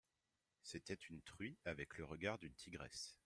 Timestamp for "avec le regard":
1.63-2.39